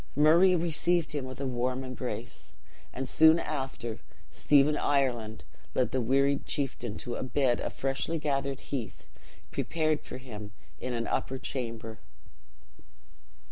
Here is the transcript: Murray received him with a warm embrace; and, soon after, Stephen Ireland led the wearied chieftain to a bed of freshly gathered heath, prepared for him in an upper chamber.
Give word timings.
Murray 0.15 0.55
received 0.55 1.11
him 1.11 1.25
with 1.25 1.39
a 1.39 1.45
warm 1.45 1.83
embrace; 1.83 2.53
and, 2.91 3.07
soon 3.07 3.37
after, 3.37 3.99
Stephen 4.31 4.75
Ireland 4.75 5.43
led 5.75 5.91
the 5.91 6.01
wearied 6.01 6.43
chieftain 6.47 6.97
to 6.97 7.13
a 7.13 7.21
bed 7.21 7.61
of 7.61 7.71
freshly 7.73 8.17
gathered 8.17 8.61
heath, 8.61 9.09
prepared 9.51 10.01
for 10.01 10.17
him 10.17 10.53
in 10.79 10.93
an 10.95 11.05
upper 11.05 11.37
chamber. 11.37 11.99